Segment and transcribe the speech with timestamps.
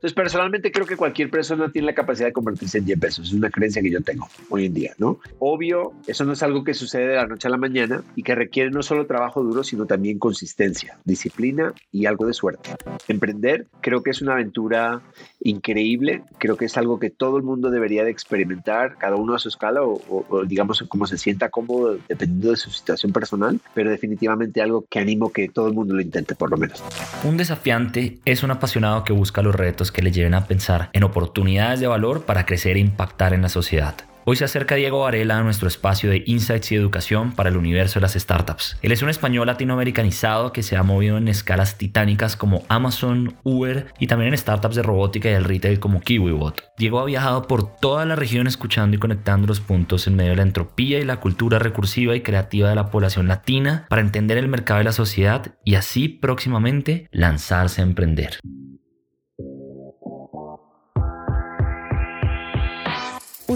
[0.00, 3.28] Entonces, personalmente creo que cualquier persona tiene la capacidad de convertirse en 10 pesos.
[3.28, 5.20] Es una creencia que yo tengo hoy en día, ¿no?
[5.38, 8.34] Obvio, eso no es algo que sucede de la noche a la mañana y que
[8.34, 12.70] requiere no solo trabajo duro, sino también consistencia, disciplina y algo de suerte.
[13.08, 15.02] Emprender creo que es una aventura
[15.42, 19.38] increíble, creo que es algo que todo el mundo debería de experimentar, cada uno a
[19.38, 23.90] su escala o, o digamos como se sienta cómodo dependiendo de su situación personal, pero
[23.90, 26.82] definitivamente algo que animo que todo el mundo lo intente por lo menos.
[27.22, 31.04] Un desafiante es un apasionado que busca los retos que le lleven a pensar en
[31.04, 33.96] oportunidades de valor para crecer e impactar en la sociedad.
[34.26, 37.98] Hoy se acerca Diego Varela a nuestro espacio de Insights y Educación para el universo
[37.98, 38.76] de las startups.
[38.82, 43.86] Él es un español latinoamericanizado que se ha movido en escalas titánicas como Amazon, Uber
[43.98, 46.62] y también en startups de robótica y del retail como KiwiBot.
[46.76, 50.36] Diego ha viajado por toda la región escuchando y conectando los puntos en medio de
[50.36, 54.48] la entropía y la cultura recursiva y creativa de la población latina para entender el
[54.48, 58.38] mercado y la sociedad y así próximamente lanzarse a emprender.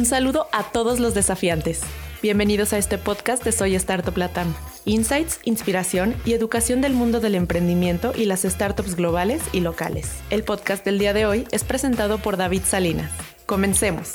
[0.04, 1.80] Un saludo a todos los desafiantes.
[2.20, 4.54] Bienvenidos a este podcast de Soy Startup Latam.
[4.84, 10.18] Insights, inspiración y educación del mundo del emprendimiento y las startups globales y locales.
[10.28, 13.10] El podcast del día de hoy es presentado por David Salinas.
[13.46, 14.10] Comencemos.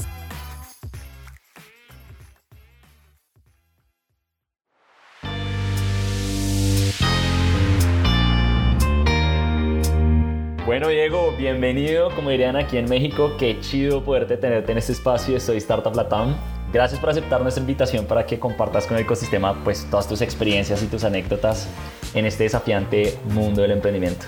[10.69, 12.11] Bueno, Diego, bienvenido.
[12.13, 16.35] Como dirían aquí en México, qué chido poderte tenerte en este espacio Soy Startup Latam.
[16.71, 20.83] Gracias por aceptar nuestra invitación para que compartas con el ecosistema pues, todas tus experiencias
[20.83, 21.67] y tus anécdotas
[22.13, 24.27] en este desafiante mundo del emprendimiento.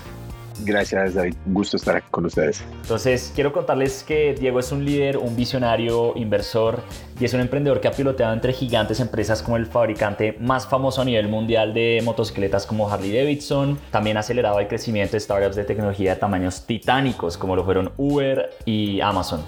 [0.60, 1.34] Gracias, David.
[1.46, 2.64] Un gusto estar aquí con ustedes.
[2.82, 6.80] Entonces, quiero contarles que Diego es un líder, un visionario, inversor
[7.18, 11.02] y es un emprendedor que ha piloteado entre gigantes empresas como el fabricante más famoso
[11.02, 13.78] a nivel mundial de motocicletas como Harley Davidson.
[13.90, 17.92] También ha acelerado el crecimiento de startups de tecnología de tamaños titánicos como lo fueron
[17.96, 19.40] Uber y Amazon.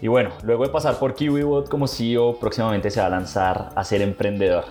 [0.00, 3.82] Y bueno, luego de pasar por KiwiBot como CEO, próximamente se va a lanzar a
[3.82, 4.64] ser emprendedor.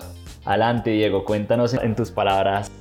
[0.46, 2.72] Adelante, Diego, cuéntanos en tus palabras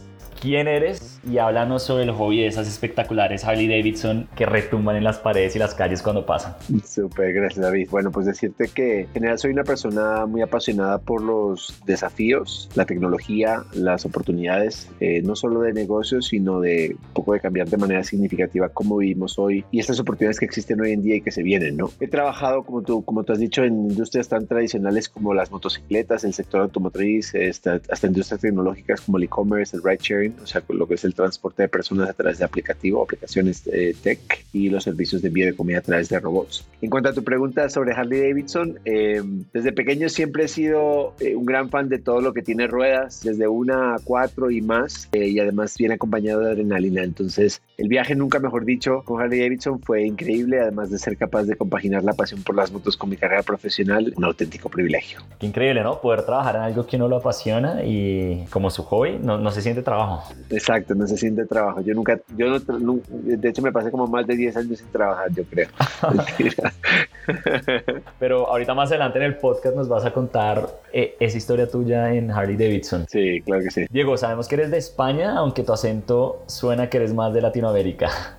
[0.40, 5.04] quién eres y háblanos sobre el hobby de esas espectaculares Harley Davidson que retumban en
[5.04, 6.54] las paredes y las calles cuando pasan.
[6.84, 7.88] Súper, gracias David.
[7.90, 12.84] Bueno, pues decirte que en general soy una persona muy apasionada por los desafíos, la
[12.84, 17.76] tecnología, las oportunidades, eh, no solo de negocios, sino de un poco de cambiar de
[17.76, 21.30] manera significativa cómo vivimos hoy y estas oportunidades que existen hoy en día y que
[21.30, 21.90] se vienen, ¿no?
[22.00, 26.24] He trabajado, como tú, como tú has dicho, en industrias tan tradicionales como las motocicletas,
[26.24, 30.62] el sector automotriz, hasta, hasta industrias tecnológicas como el e-commerce, el ride sharing, o sea,
[30.68, 34.70] lo que es el transporte de personas a través de aplicativo, aplicaciones de tech y
[34.70, 36.64] los servicios de envío de comida a través de robots.
[36.80, 39.22] En cuanto a tu pregunta sobre Harley Davidson, eh,
[39.52, 43.22] desde pequeño siempre he sido eh, un gran fan de todo lo que tiene ruedas,
[43.22, 47.02] desde una a cuatro y más, eh, y además viene acompañado de adrenalina.
[47.02, 51.44] Entonces, el viaje, nunca mejor dicho, con Harley Davidson fue increíble, además de ser capaz
[51.44, 55.20] de compaginar la pasión por las motos con mi carrera profesional, un auténtico privilegio.
[55.38, 56.00] Qué increíble, ¿no?
[56.00, 59.62] Poder trabajar en algo que uno lo apasiona y como su hobby, no, no se
[59.62, 60.32] siente trabajo.
[60.50, 61.80] Exacto, no se siente trabajo.
[61.80, 65.30] Yo nunca, yo no, de hecho me pasé como más de 10 años sin trabajar,
[65.32, 65.68] yo creo.
[68.18, 72.14] Pero ahorita más adelante en el podcast nos vas a contar eh, esa historia tuya
[72.14, 73.06] en Harley Davidson.
[73.08, 73.86] Sí, claro que sí.
[73.90, 78.36] Diego, sabemos que eres de España, aunque tu acento suena que eres más de Latinoamérica.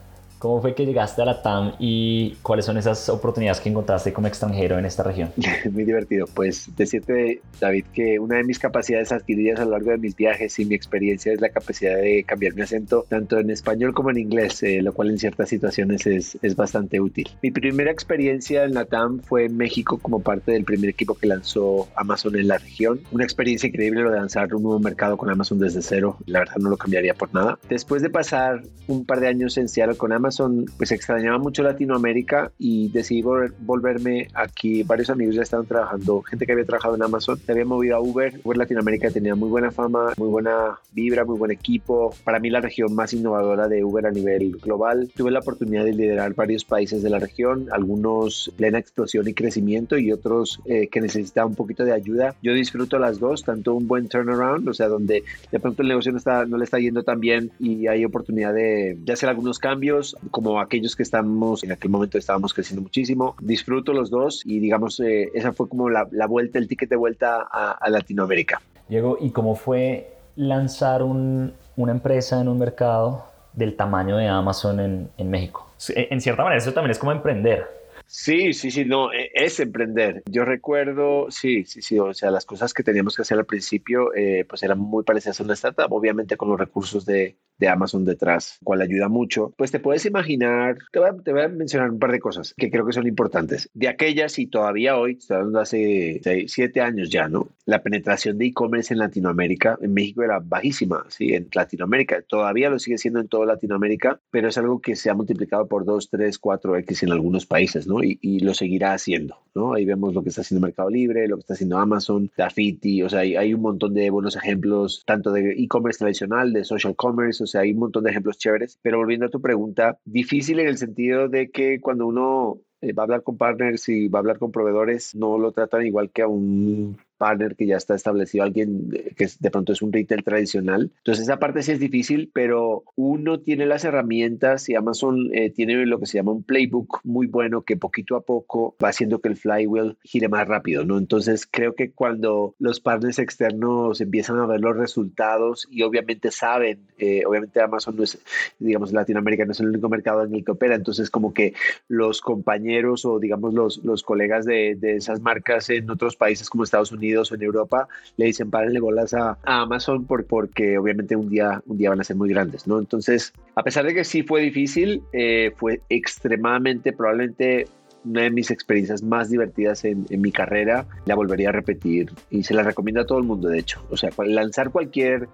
[0.48, 4.28] ¿Cómo fue que llegaste a la TAM y cuáles son esas oportunidades que encontraste como
[4.28, 5.30] extranjero en esta región?
[5.74, 6.26] Muy divertido.
[6.34, 10.58] Pues decirte, David, que una de mis capacidades adquiridas a lo largo de mis viajes
[10.58, 14.20] y mi experiencia es la capacidad de cambiar mi acento tanto en español como en
[14.20, 17.28] inglés, eh, lo cual en ciertas situaciones es, es bastante útil.
[17.44, 21.28] Mi primera experiencia en la TAM fue en México como parte del primer equipo que
[21.28, 23.02] lanzó Amazon en la región.
[23.12, 26.16] Una experiencia increíble lo de lanzar un nuevo mercado con Amazon desde cero.
[26.26, 27.60] La verdad no lo cambiaría por nada.
[27.68, 31.64] Después de pasar un par de años en Seattle con Amazon, Amazon, pues extrañaba mucho
[31.64, 34.84] Latinoamérica y decidí volverme aquí.
[34.84, 38.02] Varios amigos ya estaban trabajando, gente que había trabajado en Amazon, se había movido a
[38.02, 38.40] Uber.
[38.44, 42.14] Uber Latinoamérica tenía muy buena fama, muy buena vibra, muy buen equipo.
[42.24, 45.10] Para mí la región más innovadora de Uber a nivel global.
[45.16, 49.98] Tuve la oportunidad de liderar varios países de la región, algunos plena explosión y crecimiento
[49.98, 52.36] y otros eh, que necesitaban un poquito de ayuda.
[52.44, 56.12] Yo disfruto las dos, tanto un buen turnaround, o sea, donde de pronto el negocio
[56.12, 59.60] no, está, no le está yendo tan bien y hay oportunidad de, de hacer algunos
[59.60, 63.36] cambios, como aquellos que estamos, en aquel momento estábamos creciendo muchísimo.
[63.42, 66.96] Disfruto los dos y digamos, eh, esa fue como la, la, vuelta, el ticket de
[66.96, 68.62] vuelta a, a, Latinoamérica.
[68.88, 74.80] Diego, ¿y cómo fue lanzar un, una empresa en un mercado del tamaño de Amazon
[74.80, 75.68] en, en México?
[75.90, 77.68] En cierta manera, eso también es como emprender.
[78.08, 80.24] Sí, sí, sí, no, e, es emprender.
[80.32, 84.14] Yo recuerdo, sí, sí, sí, o sea, las cosas que teníamos que hacer al principio,
[84.16, 88.06] eh, pues eran muy parecidas a una startup, obviamente con los recursos de, de Amazon
[88.06, 89.54] detrás, cual ayuda mucho.
[89.58, 92.54] Pues te puedes imaginar, te voy, a, te voy, a, mencionar un par de cosas
[92.56, 93.70] que creo que son importantes.
[93.74, 97.50] De aquellas y todavía hoy, estoy hablando hace seis, siete años ya, ¿no?
[97.66, 101.34] La penetración de e-commerce en Latinoamérica, en México era bajísima, ¿sí?
[101.34, 105.14] En Latinoamérica, todavía lo sigue siendo en toda Latinoamérica, pero es algo que se ha
[105.14, 107.97] multiplicado por 2, 3, 4X en algunos países, ¿no?
[108.04, 109.74] Y, y, lo seguirá haciendo, ¿no?
[109.74, 113.10] Ahí vemos lo que está haciendo Mercado Libre, lo que está haciendo Amazon, Dafiti, o
[113.10, 117.44] sea, hay, hay un montón de buenos ejemplos, tanto de e-commerce tradicional, de social commerce,
[117.44, 118.80] o sea, hay un montón de ejemplos chéveres.
[118.82, 123.04] Pero volviendo a tu pregunta, difícil en el sentido de que cuando uno eh, va
[123.04, 126.22] a hablar con partners y va a hablar con proveedores, no lo tratan igual que
[126.22, 130.92] a un partner que ya está establecido, alguien que de pronto es un retail tradicional.
[130.98, 135.86] Entonces esa parte sí es difícil, pero uno tiene las herramientas y Amazon eh, tiene
[135.86, 139.30] lo que se llama un playbook muy bueno que poquito a poco va haciendo que
[139.30, 140.98] el flywheel gire más rápido, ¿no?
[140.98, 146.80] Entonces creo que cuando los partners externos empiezan a ver los resultados y obviamente saben,
[146.98, 148.20] eh, obviamente Amazon no es,
[148.60, 151.54] digamos, Latinoamérica no es el único mercado en el que opera, entonces como que
[151.88, 156.64] los compañeros o digamos los, los colegas de, de esas marcas en otros países como
[156.64, 157.88] Estados Unidos, o en Europa
[158.18, 162.02] le dicen párenle bolas a, a Amazon por, porque obviamente un día, un día van
[162.02, 162.80] a ser muy grandes, ¿no?
[162.80, 167.68] Entonces, a pesar de que sí fue difícil, eh, fue extremadamente, probablemente
[168.08, 170.86] una de mis experiencias más divertidas en, en, mi carrera.
[171.06, 173.86] La volvería a repetir y se la recomiendo a todo el mundo, de hecho.
[173.90, 175.28] O sea, lanzar cualquier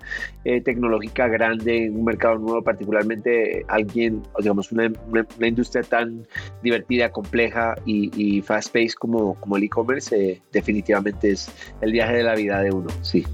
[0.43, 6.27] eh, tecnológica grande en un mercado nuevo, particularmente alguien, digamos, una, una, industria tan
[6.61, 12.23] divertida, compleja y, y fast-paced como, como el e-commerce, eh, definitivamente es el viaje de
[12.23, 13.25] la vida de uno, sí.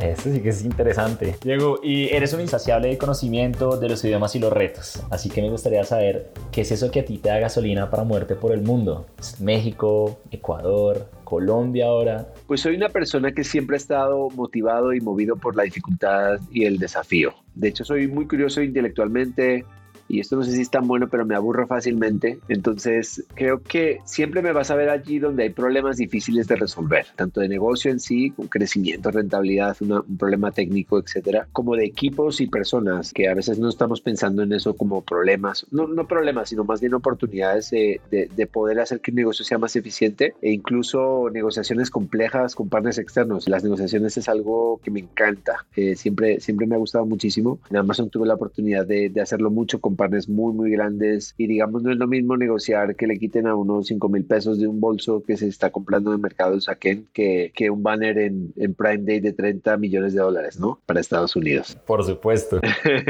[0.00, 1.36] Eso sí que es interesante.
[1.42, 5.02] Diego, y eres un insaciable de conocimiento de los idiomas y los retos.
[5.10, 8.04] Así que me gustaría saber qué es eso que a ti te da gasolina para
[8.04, 9.06] muerte por el mundo.
[9.40, 12.28] México, Ecuador, Colombia ahora.
[12.46, 16.64] Pues soy una persona que siempre ha estado motivado y movido por la dificultad y
[16.64, 17.34] el desafío.
[17.54, 19.64] De hecho, soy muy curioso intelectualmente,
[20.10, 22.40] y esto no sé si es tan bueno, pero me aburro fácilmente.
[22.48, 27.06] Entonces, creo que siempre me vas a ver allí donde hay problemas difíciles de resolver,
[27.14, 31.84] tanto de negocio en sí, con crecimiento, rentabilidad, una, un problema técnico, etcétera, como de
[31.84, 36.08] equipos y personas que a veces no estamos pensando en eso como problemas, no, no
[36.08, 39.76] problemas, sino más bien oportunidades de, de, de, poder hacer que un negocio sea más
[39.76, 43.48] eficiente e incluso negociaciones complejas con partners externos.
[43.48, 47.60] Las negociaciones es algo que me encanta, eh, siempre, siempre me ha gustado muchísimo.
[47.70, 51.34] En Amazon tuve la oportunidad de, de hacerlo mucho con partners muy, muy grandes.
[51.36, 54.58] Y digamos, no es lo mismo negociar que le quiten a unos 5 mil pesos
[54.58, 57.82] de un bolso que se está comprando en el mercado de Saquen que, que un
[57.82, 60.80] banner en, en, Prime Day de 30 millones de dólares, ¿no?
[60.86, 61.76] Para Estados Unidos.
[61.86, 62.62] Por supuesto.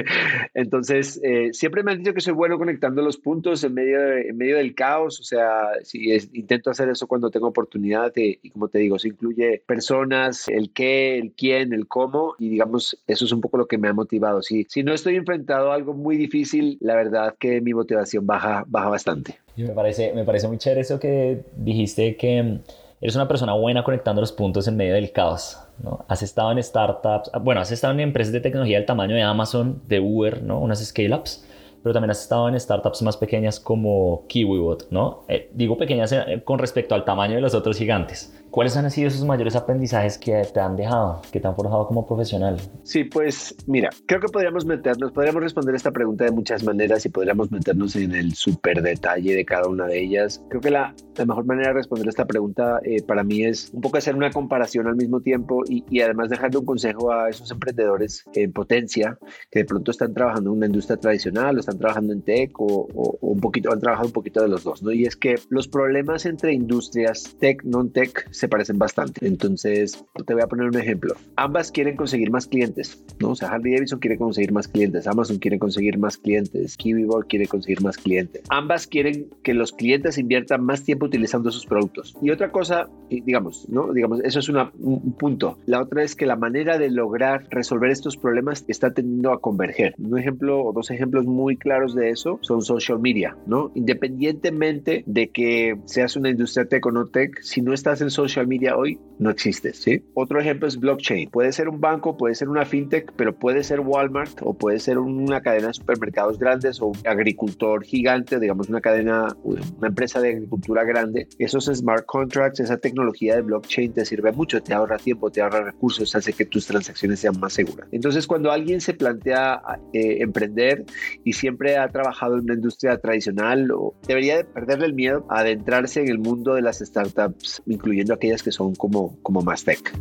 [0.54, 4.22] Entonces, eh, siempre me han dicho que soy bueno conectando los puntos en medio, de,
[4.30, 5.20] en medio del caos.
[5.20, 8.12] O sea, si es, intento hacer eso cuando tengo oportunidad.
[8.12, 12.34] De, y como te digo, se incluye personas, el qué, el quién, el cómo.
[12.40, 14.42] Y digamos, eso es un poco lo que me ha motivado.
[14.42, 18.64] Si, si no estoy enfrentado a algo muy difícil, la verdad que mi motivación baja,
[18.66, 19.38] baja bastante.
[19.56, 22.60] Y me parece, me parece muy chévere eso que dijiste que
[23.00, 25.58] eres una persona buena conectando los puntos en medio del caos.
[25.82, 26.04] ¿no?
[26.08, 29.82] Has estado en startups, bueno, has estado en empresas de tecnología del tamaño de Amazon,
[29.86, 30.58] de Uber, ¿no?
[30.58, 31.46] unas scale-ups,
[31.82, 35.24] pero también has estado en startups más pequeñas como KiwiBot, ¿no?
[35.28, 38.34] Eh, digo pequeñas eh, con respecto al tamaño de los otros gigantes.
[38.50, 42.04] ¿Cuáles han sido esos mayores aprendizajes que te han dejado, que te han forjado como
[42.04, 42.56] profesional?
[42.82, 47.10] Sí, pues mira, creo que podríamos meternos, podríamos responder esta pregunta de muchas maneras y
[47.10, 50.44] podríamos meternos en el súper detalle de cada una de ellas.
[50.48, 53.82] Creo que la, la mejor manera de responder esta pregunta eh, para mí es un
[53.82, 57.52] poco hacer una comparación al mismo tiempo y, y, además dejarle un consejo a esos
[57.52, 59.16] emprendedores en potencia
[59.48, 62.88] que de pronto están trabajando en una industria tradicional o están trabajando en tech o,
[62.94, 64.92] o, o un poquito, han trabajado un poquito de los dos, ¿no?
[64.92, 69.26] Y es que los problemas entre industrias tech, non-tech, se parecen bastante.
[69.26, 71.14] Entonces, te voy a poner un ejemplo.
[71.36, 73.30] Ambas quieren conseguir más clientes, ¿no?
[73.30, 77.46] O sea, Harley Davidson quiere conseguir más clientes, Amazon quiere conseguir más clientes, KiwiBoard quiere
[77.46, 78.42] conseguir más clientes.
[78.48, 82.16] Ambas quieren que los clientes inviertan más tiempo utilizando sus productos.
[82.22, 83.92] Y otra cosa, digamos, ¿no?
[83.92, 85.58] Digamos, eso es una, un punto.
[85.66, 89.94] La otra es que la manera de lograr resolver estos problemas está tendiendo a converger.
[89.98, 93.70] Un ejemplo o dos ejemplos muy claros de eso son social media, ¿no?
[93.74, 98.48] Independientemente de que seas una industria tech o no tech, si no estás en social
[98.48, 100.02] media hoy, no existe, ¿sí?
[100.14, 101.30] Otro ejemplo es blockchain.
[101.30, 104.98] Puede ser un banco, puede ser una fintech, pero puede ser Walmart o puede ser
[104.98, 110.30] una cadena de supermercados grandes o un agricultor gigante, digamos una cadena, una empresa de
[110.30, 111.28] agricultura grande.
[111.38, 115.64] Esos smart contracts, esa tecnología de blockchain te sirve mucho, te ahorra tiempo, te ahorra
[115.64, 117.88] recursos, hace que tus transacciones sean más seguras.
[117.92, 119.60] Entonces, cuando alguien se plantea
[119.92, 120.84] eh, emprender
[121.24, 125.40] y siempre siempre ha trabajado en una industria tradicional o debería perderle el miedo a
[125.40, 129.92] adentrarse en el mundo de las startups, incluyendo aquellas que son como, como más tech.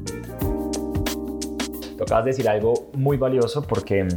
[1.98, 4.08] Tocabas decir algo muy valioso porque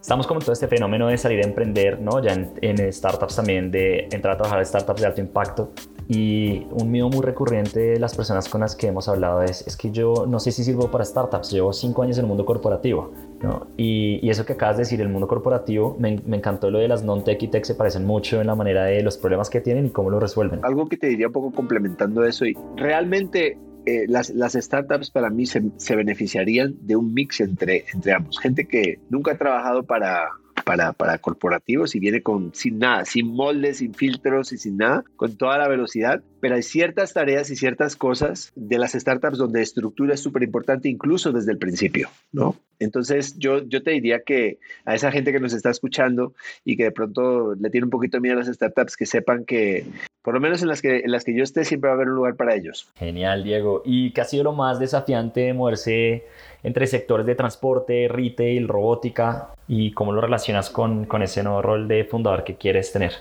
[0.00, 2.20] estamos como en todo este fenómeno de salir a emprender, ¿no?
[2.20, 5.72] Ya en, startups también, de entrar a trabajar en startups de alto impacto.
[6.08, 9.76] Y un miedo muy recurrente de las personas con las que hemos hablado es, es
[9.76, 13.12] que yo no sé si sirvo para startups, llevo cinco años en el mundo corporativo,
[13.42, 13.66] ¿no?
[13.76, 17.04] Y, y eso que acabas de decir, el mundo corporativo, me, encantó lo de las
[17.04, 19.90] non-tech y tech, se parecen mucho en la manera de los problemas que tienen y
[19.90, 20.60] cómo lo resuelven.
[20.62, 25.30] Algo que te diría un poco complementando eso, y realmente eh, las, las, startups para
[25.30, 28.38] mí se, se, beneficiarían de un mix entre, entre ambos.
[28.38, 30.28] Gente que nunca ha trabajado para,
[30.62, 35.04] para, para, corporativos y viene con sin nada, sin moldes, sin filtros y sin nada,
[35.16, 36.22] con toda la velocidad.
[36.40, 40.88] Pero hay ciertas tareas y ciertas cosas de las startups donde estructura es súper importante
[40.88, 42.56] incluso desde el principio, ¿no?
[42.78, 46.84] Entonces yo, yo te diría que a esa gente que nos está escuchando y que
[46.84, 49.86] de pronto le tiene un poquito miedo a las startups, que sepan que
[50.22, 52.08] por lo menos en las que, en las que yo esté, siempre va a haber
[52.08, 52.88] un lugar para ellos.
[52.96, 53.82] Genial, Diego.
[53.84, 56.24] ¿Y qué ha sido lo más desafiante de moverse
[56.62, 59.54] entre sectores de transporte, retail, robótica?
[59.68, 63.12] ¿Y cómo lo relacionas con, con ese nuevo rol de fundador que quieres tener?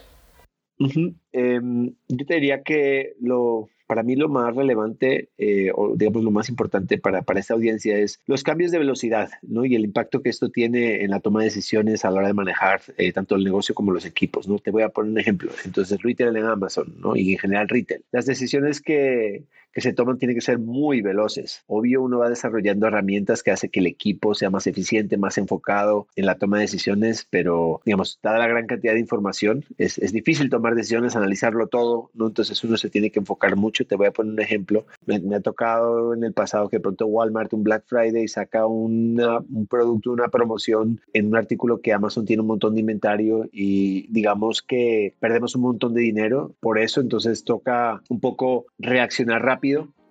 [1.31, 6.31] Em, yo te diría que lo, para mí lo más relevante eh, o digamos lo
[6.31, 9.65] más importante para, para esta audiencia es los cambios de velocidad ¿no?
[9.65, 12.33] y el impacto que esto tiene en la toma de decisiones a la hora de
[12.33, 14.47] manejar eh, tanto el negocio como los equipos.
[14.47, 14.59] ¿no?
[14.59, 15.51] Te voy a poner un ejemplo.
[15.65, 17.15] Entonces, retail en Amazon ¿no?
[17.15, 18.03] y en general retail.
[18.11, 21.63] Las decisiones que, que se toman tienen que ser muy veloces.
[21.67, 26.07] Obvio, uno va desarrollando herramientas que hace que el equipo sea más eficiente, más enfocado
[26.15, 30.11] en la toma de decisiones, pero digamos, dada la gran cantidad de información, es, es
[30.11, 32.27] difícil tomar decisiones, analizarlo todo, ¿no?
[32.27, 33.85] Entonces uno se tiene que enfocar mucho.
[33.85, 34.85] Te voy a poner un ejemplo.
[35.05, 39.67] Me, ha tocado en el pasado que pronto Walmart, un Black Friday, saca una, un
[39.67, 44.61] producto, una promoción en un artículo que Amazon tiene un montón de inventario y digamos
[44.61, 49.60] que perdemos un montón de dinero por eso, entonces toca un poco reaccionar rápido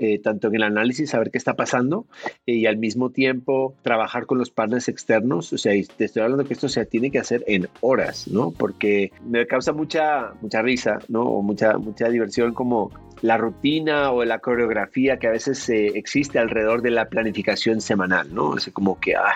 [0.03, 2.07] eh, tanto en el análisis, saber qué está pasando
[2.47, 5.53] eh, y al mismo tiempo trabajar con los partners externos.
[5.53, 8.51] O sea, te estoy hablando que esto se tiene que hacer en horas, ¿no?
[8.51, 11.25] Porque me causa mucha, mucha risa, ¿no?
[11.25, 12.91] O mucha, mucha diversión como
[13.23, 18.33] la rutina o la coreografía que a veces eh, existe alrededor de la planificación semanal,
[18.35, 18.57] ¿no?
[18.57, 19.35] Es como que, ah,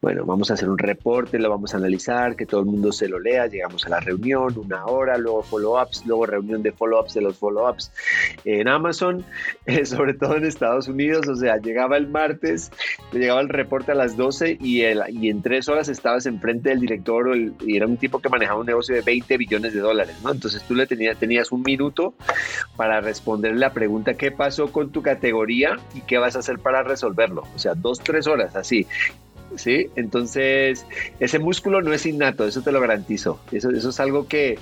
[0.00, 3.08] bueno, vamos a hacer un reporte, lo vamos a analizar, que todo el mundo se
[3.08, 7.22] lo lea, llegamos a la reunión, una hora, luego follow-ups, luego reunión de follow-ups de
[7.22, 7.90] los follow-ups
[8.44, 9.24] en Amazon,
[9.66, 12.70] eh, sobre todo en Estados Unidos, o sea, llegaba el martes,
[13.12, 16.70] le llegaba el reporte a las 12 y, el, y en tres horas estabas enfrente
[16.70, 20.16] del director y era un tipo que manejaba un negocio de 20 billones de dólares,
[20.22, 20.32] ¿no?
[20.32, 22.14] Entonces tú le tenías, tenías un minuto
[22.76, 26.58] para responder responder la pregunta qué pasó con tu categoría y qué vas a hacer
[26.58, 27.44] para resolverlo.
[27.54, 28.84] O sea, dos, tres horas así.
[29.56, 29.88] ¿Sí?
[29.96, 30.86] Entonces,
[31.20, 33.40] ese músculo no es innato, eso te lo garantizo.
[33.52, 34.58] Eso, eso es algo que,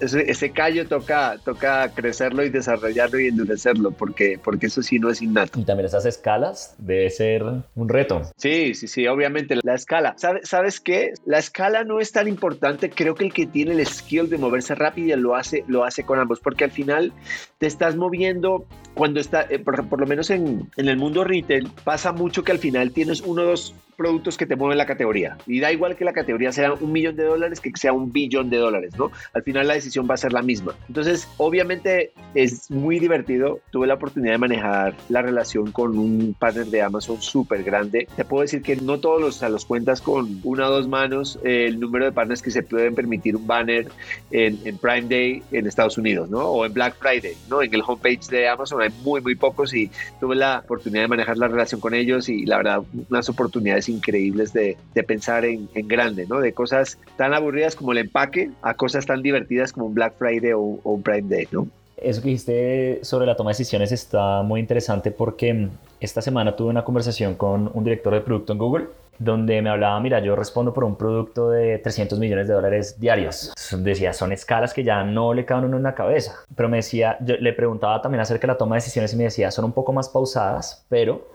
[0.00, 5.22] ese callo toca, toca crecerlo y desarrollarlo y endurecerlo, porque, porque eso sí no es
[5.22, 5.58] innato.
[5.58, 8.22] Y también esas escalas debe ser un reto.
[8.36, 10.14] Sí, sí, sí, obviamente la escala.
[10.16, 11.12] ¿Sabes, ¿Sabes qué?
[11.24, 14.74] La escala no es tan importante, creo que el que tiene el skill de moverse
[14.74, 17.12] rápido lo hace, lo hace con ambos, porque al final
[17.58, 21.70] te estás moviendo cuando está, eh, por, por, lo menos en, en el mundo retail,
[21.84, 25.36] pasa mucho que al final tienes uno o dos productos que te mueven la categoría.
[25.46, 28.50] Y da igual que la categoría sea un millón de dólares que sea un billón
[28.50, 29.10] de dólares, ¿no?
[29.32, 30.74] Al final la decisión va a ser la misma.
[30.88, 33.60] Entonces, obviamente es muy divertido.
[33.70, 38.06] Tuve la oportunidad de manejar la relación con un partner de Amazon súper grande.
[38.14, 41.38] Te puedo decir que no todos los, a los cuentas con una o dos manos
[41.44, 43.88] eh, el número de partners que se pueden permitir un banner
[44.30, 46.40] en, en, Prime Day en Estados Unidos, ¿no?
[46.40, 47.62] O en Black Friday, ¿no?
[47.62, 51.36] En el homepage de Amazon hay muy, muy pocos y tuve la oportunidad de manejar
[51.38, 55.88] la relación con ellos y la verdad, unas oportunidades increíbles de, de pensar en, en,
[55.88, 56.40] grande, ¿no?
[56.40, 60.52] De cosas tan aburridas como el empaque a cosas tan divertidas como un Black Friday
[60.52, 61.68] o, o un Prime Day, ¿no?
[61.96, 65.68] Eso que dijiste sobre la toma de decisiones está muy interesante porque
[66.00, 68.86] esta semana tuve una conversación con un director de producto en Google
[69.20, 73.52] donde me hablaba, mira, yo respondo por un producto de 300 millones de dólares diarios.
[73.70, 76.36] Decía, son escalas que ya no le caben uno en la cabeza.
[76.56, 79.24] Pero me decía, yo le preguntaba también acerca de la toma de decisiones y me
[79.24, 81.28] decía, son un poco más pausadas, pero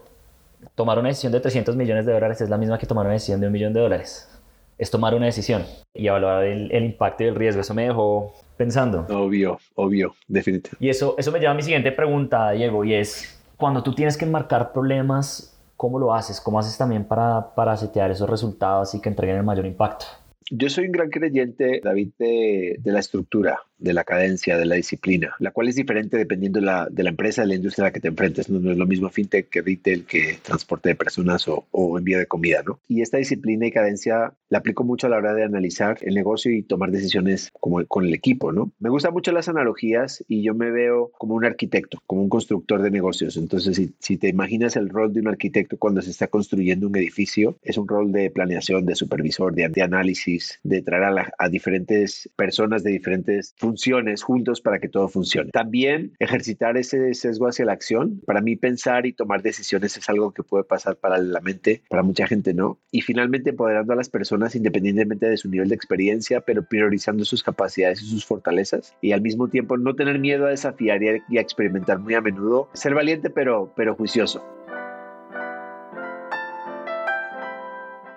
[0.76, 3.40] tomar una decisión de 300 millones de dólares es la misma que tomar una decisión
[3.40, 4.30] de un millón de dólares.
[4.78, 7.62] Es tomar una decisión y evaluar el, el impacto y el riesgo.
[7.62, 9.06] Eso me dejó pensando.
[9.10, 10.86] Obvio, obvio, definitivamente.
[10.86, 14.18] Y eso, eso me lleva a mi siguiente pregunta, Diego, y es, cuando tú tienes
[14.18, 16.42] que enmarcar problemas, ¿cómo lo haces?
[16.42, 20.06] ¿Cómo haces también para, para setear esos resultados y que entreguen el mayor impacto?
[20.52, 23.60] Yo soy un gran creyente, David, de, de, la estructura.
[23.78, 27.10] De la cadencia, de la disciplina, la cual es diferente dependiendo de la, de la
[27.10, 28.50] empresa, de la industria a la que te enfrentes.
[28.50, 28.72] ¿no?
[28.72, 32.62] es lo mismo fintech que retail, que transporte de personas o, envío de comida.
[32.66, 32.80] ¿no?
[32.88, 36.52] Y esta disciplina y cadencia la aplico mucho a la hora de analizar el negocio
[36.52, 38.52] y tomar decisiones como con el equipo.
[38.52, 38.72] ¿no?
[38.80, 42.82] Me gustan mucho las analogías y yo me veo como un arquitecto, como un constructor
[42.82, 43.38] de negocios.
[43.38, 46.96] Entonces, si, si te imaginas el rol de un arquitecto cuando se está construyendo un
[46.96, 51.50] edificio, es un rol de planeación, de supervisor, de, de análisis, de traer a, a
[51.50, 55.52] diferentes personas de diferentes funciones juntos para que todo funcione.
[55.52, 58.22] También ejercitar ese sesgo hacia la acción.
[58.26, 62.54] Para mí pensar y tomar decisiones es algo que puede pasar paralelamente, para mucha gente
[62.54, 62.80] no.
[62.92, 67.44] Y finalmente empoderando a las personas independientemente de su nivel de experiencia, pero priorizando sus
[67.44, 71.42] capacidades y sus fortalezas y al mismo tiempo no tener miedo a desafiar y a,
[71.42, 72.70] experimentar muy a menudo.
[72.74, 74.44] Ser valiente pero, pero juicioso.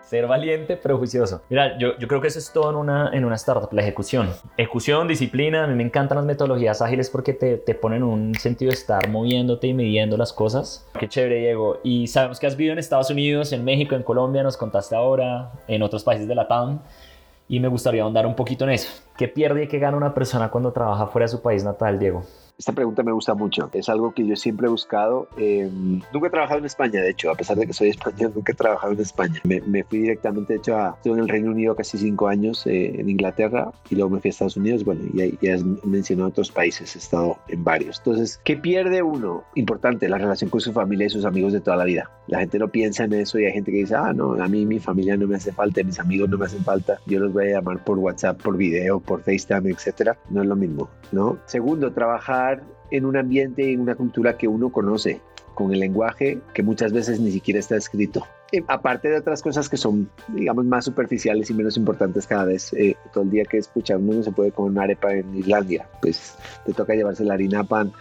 [0.09, 1.43] Ser valiente, pero juicioso.
[1.51, 4.31] Mira, yo, yo creo que eso es todo en una, en una startup, la ejecución.
[4.57, 8.71] Ejecución, disciplina, a mí me encantan las metodologías ágiles porque te, te ponen un sentido
[8.71, 10.89] de estar moviéndote y midiendo las cosas.
[10.99, 11.81] Qué chévere, Diego.
[11.85, 15.53] Y sabemos que has vivido en Estados Unidos, en México, en Colombia, nos contaste ahora,
[15.69, 16.81] en otros países de la TAM.
[17.47, 18.91] Y me gustaría ahondar un poquito en eso.
[19.19, 22.25] ¿Qué pierde y qué gana una persona cuando trabaja fuera de su país natal, Diego?
[22.59, 23.71] Esta pregunta me gusta mucho.
[23.73, 25.29] Es algo que yo siempre he buscado.
[25.37, 25.71] Eh,
[26.13, 28.55] nunca he trabajado en España, de hecho, a pesar de que soy español, nunca he
[28.57, 29.41] trabajado en España.
[29.45, 32.99] Me, fui directamente, de hecho, a, estuve en el Reino Unido casi cinco años, eh,
[32.99, 34.85] en Inglaterra, y luego me fui a Estados Unidos.
[34.85, 37.99] Bueno, ya, ya has mencionado otros países, he estado en varios.
[37.99, 39.45] Entonces, ¿qué pierde uno?
[39.55, 42.11] Importante, la relación con su familia y sus amigos de toda la vida.
[42.27, 44.67] La gente no piensa en eso y hay gente que dice, ah, no, a mí
[44.67, 47.47] mi familia no me hace falta, mis amigos no me hacen falta, yo los voy
[47.47, 50.17] a llamar por WhatsApp, por video, por FaceTime, etcétera.
[50.31, 51.39] No es lo mismo, ¿no?
[51.47, 55.21] Segundo, trabajar en un ambiente, en una cultura que uno conoce,
[55.55, 58.25] con el lenguaje que muchas veces ni siquiera está escrito.
[58.67, 62.97] Aparte de otras cosas que son, digamos, más superficiales y menos importantes cada vez, eh,
[63.13, 66.37] todo el día que escucha uno no se puede comer una arepa en Islandia, pues
[66.65, 67.93] te toca llevarse la harina pan,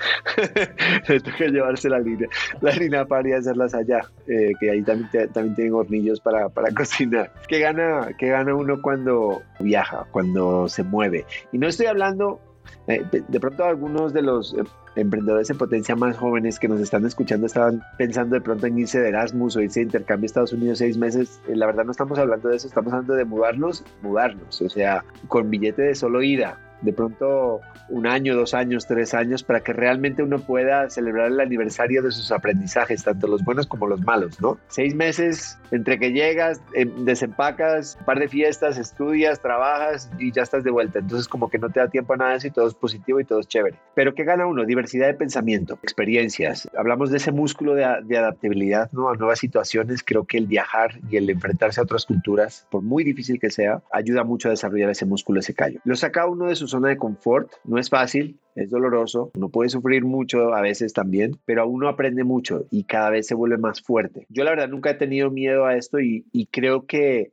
[1.08, 2.28] te toca llevarse la harina,
[2.62, 6.48] la harina pan y hacerlas allá, eh, que ahí también, te, también tienen hornillos para,
[6.50, 7.32] para cocinar.
[7.48, 11.26] ¿Qué gana, ¿Qué gana uno cuando viaja, cuando se mueve?
[11.52, 12.40] Y no estoy hablando
[12.88, 14.64] de pronto algunos de los eh,
[14.96, 19.00] emprendedores en potencia más jóvenes que nos están escuchando estaban pensando de pronto en irse
[19.02, 21.42] de Erasmus o irse de intercambio a Estados Unidos seis meses.
[21.50, 25.04] Eh, la verdad no estamos hablando de eso, estamos hablando de mudarnos, mudarnos, o sea,
[25.28, 29.74] con billete de solo ida, de pronto un año, dos años, tres años, para que
[29.74, 34.42] realmente uno pueda celebrar el aniversario de sus aprendizajes, tanto los buenos como los malos,
[34.42, 34.58] ¿no?
[34.68, 40.44] Seis meses entre que llegas, eh, desempacas, un par de fiestas, estudias, trabajas y ya
[40.44, 41.00] estás de vuelta.
[41.00, 43.26] Entonces como que no te da tiempo a nada de eso todo es positivo y
[43.26, 43.78] todo es chévere.
[43.96, 44.66] Pero ¿qué gana uno?
[44.66, 46.70] Diversidad de pensamiento, experiencias.
[46.78, 49.10] Hablamos de ese músculo de, de adaptabilidad ¿no?
[49.10, 50.04] a nuevas situaciones.
[50.04, 53.82] Creo que el viajar y el enfrentarse a otras culturas, por muy difícil que sea,
[53.92, 55.80] ayuda mucho a desarrollar ese músculo, ese callo.
[55.84, 57.52] Lo saca uno de sus zona de confort.
[57.64, 62.24] No es fácil, es doloroso, uno puede sufrir mucho a veces también, pero uno aprende
[62.24, 64.26] mucho y cada vez se vuelve más fuerte.
[64.30, 67.32] Yo la verdad nunca he tenido miedo a esto y, y creo que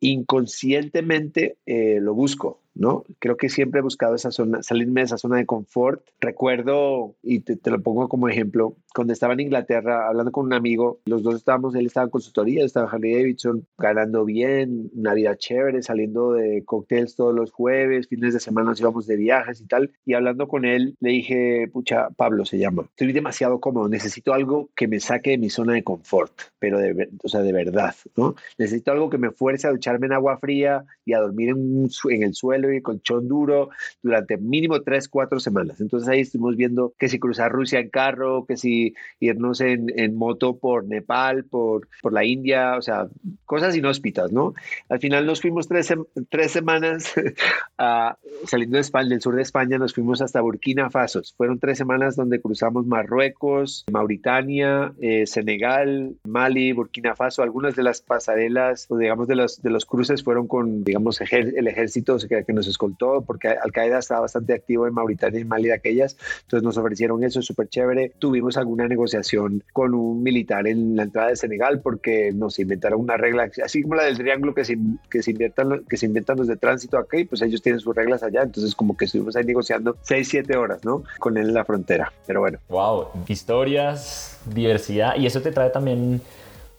[0.00, 2.60] inconscientemente eh, lo busco.
[2.78, 3.04] ¿No?
[3.18, 6.02] Creo que siempre he buscado esa zona, salirme de esa zona de confort.
[6.20, 10.52] Recuerdo, y te, te, lo pongo como ejemplo, cuando estaba en Inglaterra hablando con un
[10.52, 15.36] amigo, los dos estábamos, él estaba en consultoría, estaba Harley Davidson, ganando bien, una vida
[15.36, 19.66] chévere, saliendo de cócteles todos los jueves, fines de semana nos íbamos de viajes y
[19.66, 24.32] tal, y hablando con él, le dije, pucha, Pablo se llama, estoy demasiado cómodo, necesito
[24.32, 27.94] algo que me saque de mi zona de confort, pero de, o sea, de verdad,
[28.16, 28.36] ¿no?
[28.56, 32.22] Necesito algo que me fuerce a ducharme en agua fría y a dormir en, en
[32.22, 33.70] el suelo y colchón duro
[34.02, 35.80] durante mínimo tres, cuatro semanas.
[35.80, 40.14] Entonces ahí estuvimos viendo que si cruzar Rusia en carro, que si irnos en, en
[40.14, 43.08] moto por Nepal, por, por la India, o sea,
[43.44, 44.54] cosas inhóspitas, ¿no?
[44.88, 45.92] Al final nos fuimos tres,
[46.28, 47.14] tres semanas
[47.78, 51.22] a, saliendo de España, del sur de España, nos fuimos hasta Burkina Faso.
[51.36, 57.42] Fueron tres semanas donde cruzamos Marruecos, Mauritania, eh, Senegal, Mali, Burkina Faso.
[57.42, 61.54] Algunas de las pasarelas, o digamos, de los, de los cruces fueron con, digamos, ejer,
[61.56, 65.44] el ejército que, que nos escoltó, porque Al Qaeda estaba bastante activo en Mauritania y
[65.44, 68.12] Mali de aquellas, entonces nos ofrecieron eso, súper chévere.
[68.18, 73.16] Tuvimos alguna negociación con un militar en la entrada de Senegal porque nos inventaron una
[73.16, 74.76] regla, así como la del triángulo que se,
[75.10, 78.22] que se, inventan, que se inventan los de tránsito aquí, pues ellos tienen sus reglas
[78.22, 81.04] allá, entonces como que estuvimos ahí negociando 6, 7 horas, ¿no?
[81.18, 82.58] Con él en la frontera, pero bueno.
[82.68, 86.20] Wow, historias, diversidad, y eso te trae también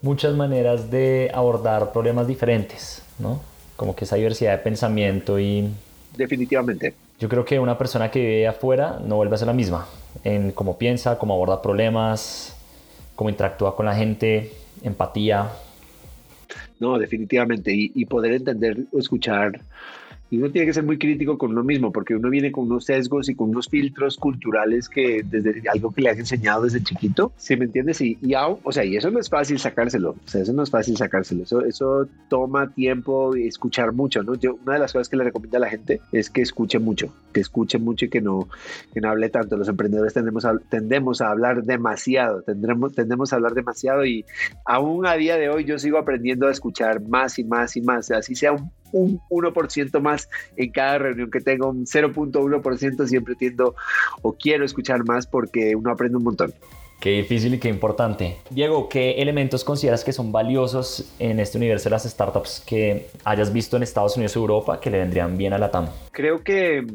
[0.02, 3.40] muchas maneras de abordar problemas diferentes, ¿no?
[3.80, 5.66] Como que esa diversidad de pensamiento y...
[6.14, 6.92] Definitivamente.
[7.18, 9.86] Yo creo que una persona que vive afuera no vuelve a ser la misma
[10.22, 12.54] en cómo piensa, cómo aborda problemas,
[13.16, 15.48] cómo interactúa con la gente, empatía.
[16.78, 17.72] No, definitivamente.
[17.74, 19.62] Y, y poder entender o escuchar
[20.30, 22.84] Y uno tiene que ser muy crítico con uno mismo, porque uno viene con unos
[22.84, 27.32] sesgos y con unos filtros culturales que desde algo que le has enseñado desde chiquito,
[27.36, 28.00] ¿sí me entiendes?
[28.00, 30.70] Y, y o sea, y eso no es fácil sacárselo, o sea, eso no es
[30.70, 34.34] fácil sacárselo, eso, eso toma tiempo y escuchar mucho, ¿no?
[34.34, 37.12] Yo, una de las cosas que le recomiendo a la gente es que escuche mucho,
[37.32, 38.48] que escuche mucho y que no,
[38.94, 39.56] que no hable tanto.
[39.56, 44.24] Los emprendedores tendemos a, tendemos a hablar demasiado, tendremos, tendemos a hablar demasiado y
[44.64, 48.10] aún a día de hoy yo sigo aprendiendo a escuchar más y más y más,
[48.10, 53.74] así sea un un 1% más en cada reunión que tengo, un 0.1% siempre tiendo
[54.22, 56.52] o quiero escuchar más porque uno aprende un montón.
[57.00, 58.36] Qué difícil y qué importante.
[58.50, 63.54] Diego, ¿qué elementos consideras que son valiosos en este universo de las startups que hayas
[63.54, 65.88] visto en Estados Unidos o Europa que le vendrían bien a la TAM?
[66.12, 66.86] Creo que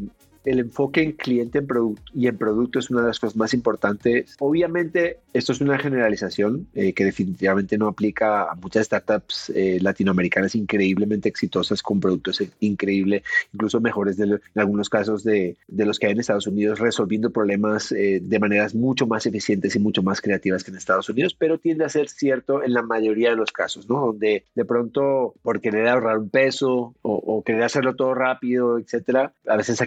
[0.45, 3.53] el enfoque en cliente en producto y en producto es una de las cosas más
[3.53, 4.36] importantes.
[4.39, 10.55] Obviamente, esto es una generalización eh, que definitivamente no aplica a muchas startups eh, latinoamericanas
[10.55, 16.08] increíblemente exitosas con productos increíbles, incluso mejores de, en algunos casos de, de, los que
[16.08, 20.21] hay en Estados Unidos, resolviendo problemas eh, de maneras mucho más eficientes y mucho más
[20.21, 23.51] creativas que en Estados Unidos, pero tiende a ser cierto en la mayoría de los
[23.51, 23.99] casos, ¿no?
[24.05, 29.34] Donde de pronto, por querer ahorrar un peso o, o querer hacerlo todo rápido, etcétera,
[29.47, 29.81] a veces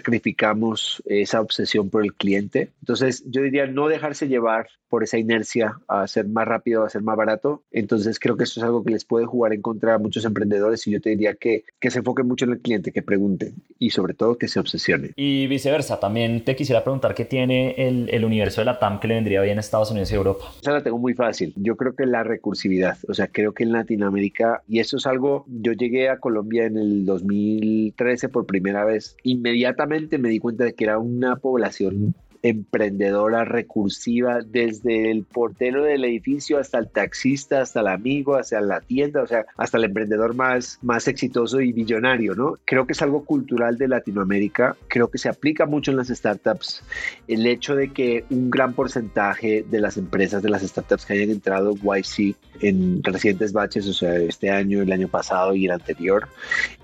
[0.49, 0.59] sacrifica
[1.05, 2.71] esa obsesión por el cliente.
[2.81, 7.03] Entonces, yo diría no dejarse llevar por esa inercia a ser más rápido, a ser
[7.03, 7.63] más barato.
[7.71, 10.85] Entonces, creo que esto es algo que les puede jugar en contra a muchos emprendedores
[10.87, 13.91] y yo te diría que, que se enfoquen mucho en el cliente, que pregunten y
[13.91, 15.13] sobre todo que se obsesionen.
[15.15, 19.07] Y viceversa, también te quisiera preguntar qué tiene el, el universo de la TAM que
[19.07, 20.45] le vendría bien a Estados Unidos y Europa.
[20.59, 21.53] Esa la tengo muy fácil.
[21.55, 25.45] Yo creo que la recursividad, o sea, creo que en Latinoamérica, y eso es algo,
[25.47, 30.73] yo llegué a Colombia en el 2013 por primera vez, inmediatamente me di cuenta de
[30.73, 37.81] que era una población emprendedora, recursiva, desde el portero del edificio hasta el taxista, hasta
[37.81, 42.35] el amigo, hasta la tienda, o sea, hasta el emprendedor más, más exitoso y millonario,
[42.35, 42.55] ¿no?
[42.65, 46.83] Creo que es algo cultural de Latinoamérica, creo que se aplica mucho en las startups
[47.27, 51.29] el hecho de que un gran porcentaje de las empresas, de las startups que hayan
[51.29, 56.27] entrado YC en recientes baches, o sea, este año, el año pasado y el anterior,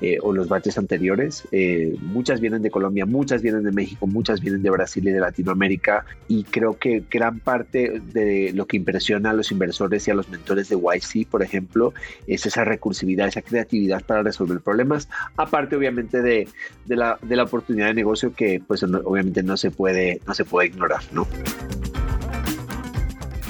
[0.01, 4.41] eh, o los baches anteriores, eh, muchas vienen de Colombia, muchas vienen de México, muchas
[4.41, 8.77] vienen de Brasil y de Latinoamérica América y creo que gran parte de lo que
[8.77, 11.93] impresiona a los inversores y a los mentores de YC, por ejemplo,
[12.27, 16.47] es esa recursividad, esa creatividad para resolver problemas, aparte obviamente de,
[16.85, 20.45] de, la, de la oportunidad de negocio que pues obviamente no se puede, no se
[20.45, 21.27] puede ignorar, ¿no?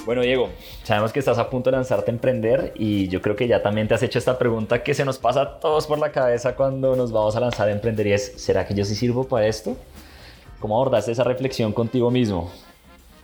[0.05, 0.51] Bueno, Diego,
[0.84, 3.88] sabemos que estás a punto de lanzarte a emprender y yo creo que ya también
[3.88, 6.95] te has hecho esta pregunta que se nos pasa a todos por la cabeza cuando
[6.95, 9.75] nos vamos a lanzar a emprender y es, ¿será que yo sí sirvo para esto?
[10.60, 12.50] ¿Cómo abordaste esa reflexión contigo mismo?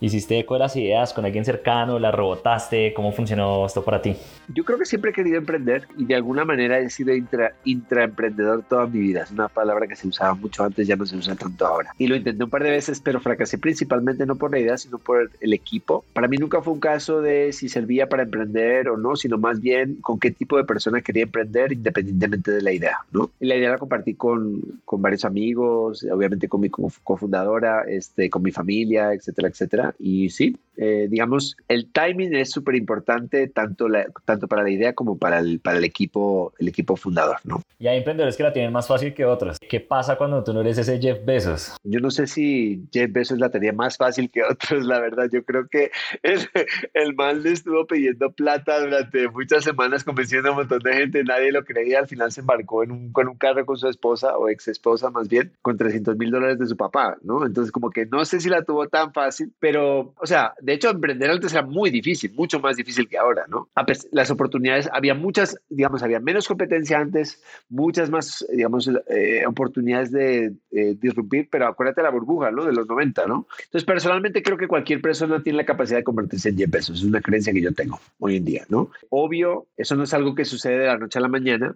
[0.03, 1.99] ¿Hiciste eco de las ideas con alguien cercano?
[1.99, 2.91] ¿La rebotaste?
[2.95, 4.15] ¿Cómo funcionó esto para ti?
[4.51, 8.63] Yo creo que siempre he querido emprender y de alguna manera he sido intra, intraemprendedor
[8.63, 9.21] toda mi vida.
[9.21, 11.93] Es una palabra que se usaba mucho antes, ya no se usa tanto ahora.
[11.99, 14.97] Y lo intenté un par de veces, pero fracasé principalmente no por la idea, sino
[14.97, 16.03] por el equipo.
[16.13, 19.61] Para mí nunca fue un caso de si servía para emprender o no, sino más
[19.61, 23.29] bien con qué tipo de persona quería emprender independientemente de la idea, ¿no?
[23.39, 28.41] Y la idea la compartí con, con varios amigos, obviamente con mi cofundadora, este, con
[28.41, 33.85] mi familia, etcétera, etcétera y sí, eh, digamos, el timing es súper importante tanto,
[34.25, 37.61] tanto para la idea como para el, para el, equipo, el equipo fundador, ¿no?
[37.77, 39.59] Y hay emprendedores que la tienen más fácil que otros.
[39.59, 41.75] ¿Qué pasa cuando tú no eres ese Jeff Bezos?
[41.83, 45.29] Yo no sé si Jeff Bezos la tenía más fácil que otros, la verdad.
[45.31, 45.91] Yo creo que
[46.23, 46.49] el,
[46.95, 51.23] el mal le estuvo pidiendo plata durante muchas semanas, convenciendo a un montón de gente,
[51.23, 51.99] nadie lo creía.
[51.99, 55.11] Al final se embarcó en un, con un carro con su esposa o ex esposa
[55.11, 57.45] más bien, con 300 mil dólares de su papá, ¿no?
[57.45, 60.89] Entonces como que no sé si la tuvo tan fácil, pero, o sea, de hecho,
[60.89, 63.69] emprender antes era muy difícil, mucho más difícil que ahora, ¿no?
[64.11, 70.53] Las oportunidades, había muchas, digamos, había menos competencia antes, muchas más, digamos, eh, oportunidades de
[70.71, 72.65] eh, disrumpir, pero acuérdate la burbuja, ¿no?
[72.65, 73.47] De los 90, ¿no?
[73.63, 77.05] Entonces, personalmente creo que cualquier persona tiene la capacidad de convertirse en 10 pesos, es
[77.05, 78.91] una creencia que yo tengo hoy en día, ¿no?
[79.09, 81.75] Obvio, eso no es algo que sucede de la noche a la mañana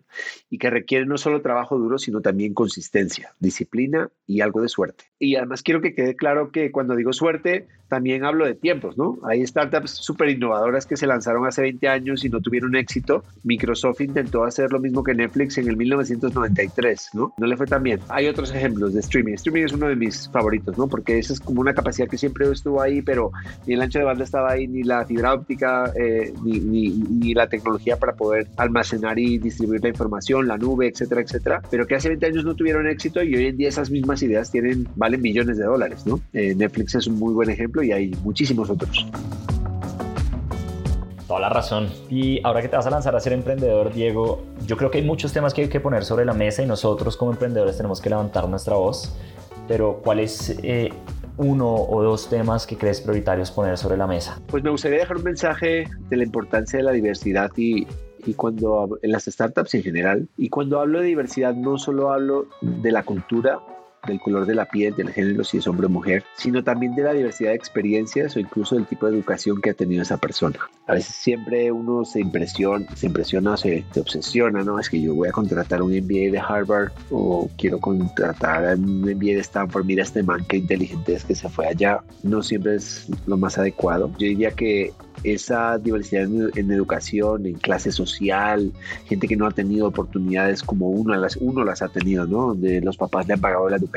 [0.49, 5.05] y que requiere no solo trabajo duro, sino también consistencia, disciplina y algo de suerte.
[5.19, 8.55] Y además quiero que quede claro que cuando digo suerte, también hablo de
[8.97, 9.17] ¿no?
[9.23, 13.23] Hay startups súper innovadoras que se lanzaron hace 20 años y no tuvieron éxito.
[13.43, 17.33] Microsoft intentó hacer lo mismo que Netflix en el 1993, ¿no?
[17.37, 17.99] Le fue tan bien.
[18.09, 19.33] Hay otros ejemplos de streaming.
[19.33, 20.87] Streaming es uno de mis favoritos, ¿no?
[20.87, 23.31] Porque esa es como una capacidad que siempre estuvo ahí, pero
[23.65, 27.97] ni el ancho de banda estaba ahí, ni la fibra óptica, eh, ni, la tecnología
[27.97, 31.61] para poder almacenar y distribuir la información, la nube, etcétera, etcétera.
[31.69, 34.51] Pero que hace 20 años no tuvieron éxito y hoy en día esas mismas ideas
[34.51, 36.05] tienen, valen millones de dólares.
[36.33, 39.05] Eh, Netflix es un muy buen ejemplo y hay muchísimos otros.
[41.27, 41.89] Toda la razón.
[42.09, 45.03] Y ahora que te vas a lanzar a ser emprendedor, Diego, yo creo que hay
[45.03, 48.09] muchos temas que hay que poner sobre la mesa y nosotros como emprendedores tenemos que
[48.09, 49.15] levantar nuestra voz.
[49.67, 50.93] Pero ¿cuál es eh,
[51.37, 54.39] uno o dos temas que crees prioritarios poner sobre la mesa?
[54.47, 57.87] Pues me gustaría dejar un mensaje de la importancia de la diversidad y,
[58.23, 60.27] y cuando en las startups en general.
[60.37, 63.59] Y cuando hablo de diversidad no solo hablo de la cultura
[64.07, 67.03] del color de la piel, del género, si es hombre o mujer, sino también de
[67.03, 70.59] la diversidad de experiencias o incluso del tipo de educación que ha tenido esa persona.
[70.87, 74.79] A veces siempre uno se impresiona, se impresiona o se, obsesiona, ¿no?
[74.79, 79.35] Es que yo voy a contratar un MBA de Harvard o quiero contratar un MBA
[79.35, 82.01] de Stanford, mira este man qué inteligente es que se fue allá.
[82.23, 84.11] No siempre es lo más adecuado.
[84.17, 88.71] Yo diría que esa diversidad en, educación, en clase social,
[89.05, 92.47] gente que no ha tenido oportunidades como uno las, uno las ha tenido, ¿no?
[92.47, 93.94] Donde los papás le han pagado la educación,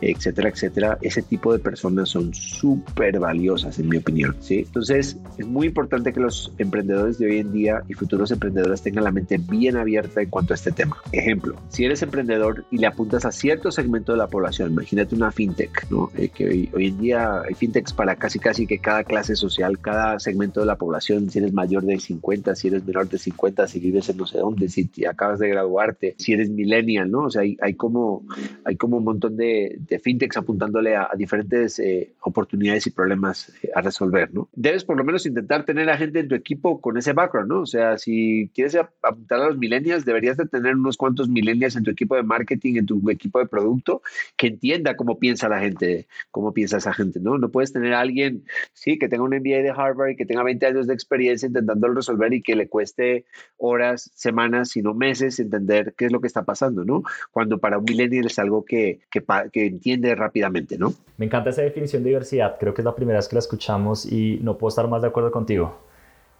[0.00, 0.98] etcétera, etcétera.
[1.02, 4.64] Ese tipo de personas son súper valiosas, en mi opinión, ¿sí?
[4.66, 9.04] Entonces, es muy importante que los emprendedores de hoy en día y futuros emprendedores tengan
[9.04, 10.96] la mente bien abierta en cuanto a este tema.
[11.12, 15.30] Ejemplo, si eres emprendedor y le apuntas a cierto segmento de la población, imagínate una
[15.30, 16.10] fintech, ¿no?
[16.16, 19.78] Eh, que hoy, hoy en día hay fintechs para casi casi que cada clase social,
[19.78, 23.66] cada segmento de la población, si eres mayor de 50, si eres menor de 50,
[23.66, 27.24] si vives en no sé dónde, si acabas de graduarte, si eres millennial, ¿no?
[27.24, 28.24] O sea, hay, hay como,
[28.64, 33.70] hay como un montón de, de fintechs apuntándole a, diferentes eh, oportunidades y problemas eh,
[33.74, 34.48] a resolver, ¿no?
[34.52, 37.60] Debes por lo menos intentar tener a gente en tu equipo con ese background, ¿no?
[37.60, 41.84] O sea, si quieres apuntar a los millennials, deberías de tener unos cuantos millennials en
[41.84, 44.02] tu equipo de marketing, en tu equipo de producto,
[44.36, 47.38] que entienda cómo piensa la gente, cómo piensa esa gente, ¿no?
[47.38, 50.42] No puedes tener a alguien, sí, que tenga un MBA de Harvard y que tenga
[50.42, 53.24] 20 años de experiencia intentando resolver y que le cueste
[53.56, 57.02] horas, semanas, sino meses entender qué es lo que está pasando, ¿no?
[57.30, 59.17] Cuando para un millennial es algo que, que,
[59.52, 60.92] que entiende rápidamente, ¿no?
[61.16, 64.06] Me encanta esa definición de diversidad, creo que es la primera vez que la escuchamos
[64.06, 65.78] y no puedo estar más de acuerdo contigo.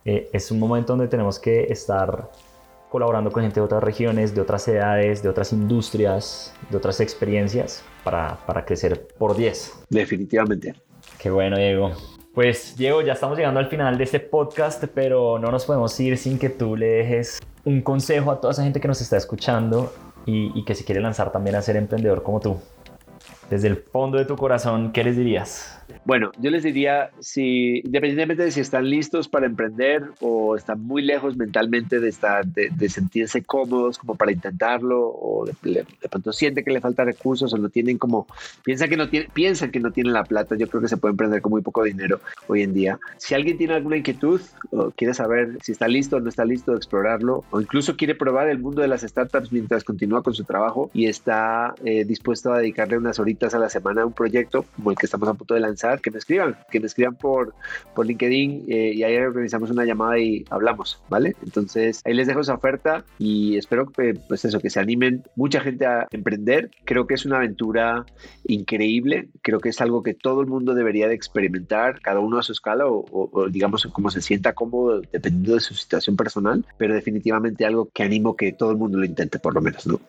[0.04, 2.30] Eh, es un momento donde tenemos que estar
[2.90, 7.84] colaborando con gente de otras regiones, de otras edades, de otras industrias, de otras experiencias
[8.04, 9.84] para, para crecer por 10.
[9.90, 10.74] Definitivamente.
[11.18, 11.92] Qué bueno, Diego.
[12.32, 16.16] Pues Diego, ya estamos llegando al final de este podcast, pero no nos podemos ir
[16.16, 19.92] sin que tú le dejes un consejo a toda esa gente que nos está escuchando
[20.28, 22.60] y, y que se quiere lanzar también a ser emprendedor como tú.
[23.50, 25.78] Desde el fondo de tu corazón, ¿qué les dirías?
[26.04, 31.02] Bueno, yo les diría, si independientemente de si están listos para emprender o están muy
[31.02, 36.72] lejos mentalmente de, estar, de, sentirse cómodos como para intentarlo o de, pronto sienten que
[36.72, 38.26] le falta recursos o no tienen como,
[38.64, 41.12] piensan que no, tienen, piensan que no tienen la plata, yo creo que se puede
[41.12, 42.98] emprender con muy poco dinero hoy en día.
[43.16, 46.72] Si alguien tiene alguna inquietud o quiere saber si está listo o no está listo
[46.72, 50.44] de explorarlo o incluso quiere probar el mundo de las startups mientras continúa con su
[50.44, 54.90] trabajo y está eh, dispuesto a dedicarle unas horitas a la semana un proyecto como
[54.90, 57.55] el que estamos a punto de lanzar, que me escriban, que me escriban por,
[57.94, 61.37] por LinkedIn eh, y ahí organizamos una llamada y hablamos, ¿vale?
[61.44, 65.61] Entonces ahí les dejo esa oferta y espero que, pues eso, que se animen mucha
[65.61, 66.70] gente a emprender.
[66.85, 68.05] Creo que es una aventura
[68.44, 72.42] increíble, creo que es algo que todo el mundo debería de experimentar, cada uno a
[72.42, 76.94] su escala o, o digamos como se sienta cómodo dependiendo de su situación personal, pero
[76.94, 80.01] definitivamente algo que animo que todo el mundo lo intente por lo menos, ¿no?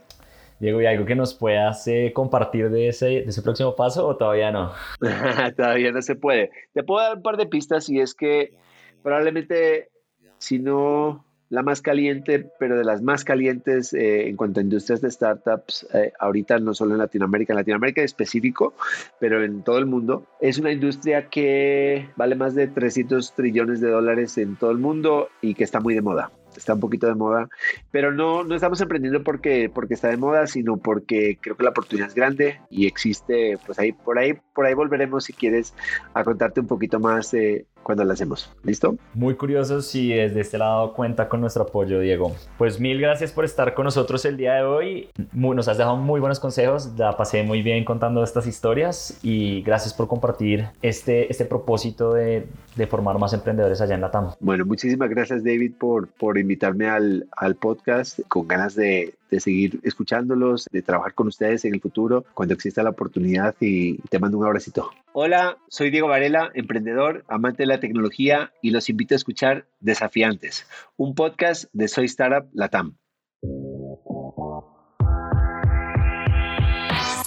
[0.60, 4.74] Diego, ¿y algo que nos puedas eh, compartir de ese, próximo paso o todavía no?
[5.56, 6.52] todavía no se puede.
[6.74, 8.54] Te puedo dar un par de pistas y es que
[9.02, 9.90] probablemente,
[10.38, 15.02] si no la más caliente, pero de las más calientes eh, en cuanto a industrias
[15.02, 18.74] de startups, eh, ahorita no solo en Latinoamérica, en Latinoamérica en específico,
[19.20, 20.28] pero en todo el mundo.
[20.42, 25.30] Es una industria que vale más de 300 trillones de dólares en todo el mundo
[25.42, 27.50] y que está muy de moda está un poquito de moda,
[27.92, 31.70] pero no, no estamos emprendiendo porque, porque está de moda, sino porque creo que la
[31.72, 35.74] oportunidad es grande y existe, pues ahí, por ahí, por ahí volveremos si quieres
[36.14, 38.52] a contarte un poquito más de cuando la hacemos.
[38.64, 38.98] ¿Listo?
[39.14, 42.36] Muy curioso si desde este lado cuenta con nuestro apoyo, Diego.
[42.58, 45.10] Pues mil gracias por estar con nosotros el día de hoy.
[45.34, 49.94] nos has dejado muy buenos consejos, la pasé muy bien contando estas historias y gracias
[49.94, 52.48] por compartir este, este propósito de,
[52.80, 54.32] de formar más emprendedores allá en la TAM.
[54.40, 59.80] Bueno, muchísimas gracias David por, por invitarme al, al podcast con ganas de, de seguir
[59.84, 64.38] escuchándolos, de trabajar con ustedes en el futuro cuando exista la oportunidad y te mando
[64.38, 64.90] un abracito.
[65.12, 70.66] Hola, soy Diego Varela, emprendedor, amante de la tecnología y los invito a escuchar Desafiantes,
[70.96, 72.96] un podcast de Soy Startup Latam.